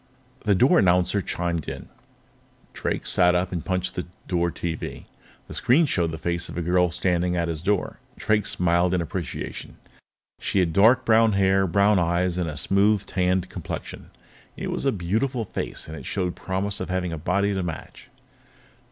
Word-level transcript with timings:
The 0.45 0.55
door 0.55 0.79
announcer 0.79 1.21
chimed. 1.21 1.87
Drake 2.73 3.05
sat 3.05 3.35
up 3.35 3.51
and 3.51 3.63
punched 3.63 3.93
the 3.93 4.07
door 4.27 4.49
TV. 4.51 5.05
The 5.47 5.53
screen 5.53 5.85
showed 5.85 6.09
the 6.09 6.17
face 6.17 6.49
of 6.49 6.57
a 6.57 6.63
girl 6.63 6.89
standing 6.89 7.35
at 7.35 7.47
his 7.47 7.61
door. 7.61 7.99
Drake 8.17 8.47
smiled 8.47 8.95
in 8.95 9.01
appreciation. 9.01 9.77
She 10.39 10.57
had 10.57 10.73
dark 10.73 11.05
brown 11.05 11.33
hair, 11.33 11.67
brown 11.67 11.99
eyes, 11.99 12.39
and 12.39 12.49
a 12.49 12.57
smooth, 12.57 13.05
tanned 13.05 13.49
complexion. 13.49 14.09
It 14.57 14.71
was 14.71 14.87
a 14.87 14.91
beautiful 14.91 15.45
face, 15.45 15.87
and 15.87 15.95
it 15.95 16.07
showed 16.07 16.35
promise 16.35 16.79
of 16.79 16.89
having 16.89 17.13
a 17.13 17.17
body 17.19 17.53
to 17.53 17.61
match. 17.61 18.09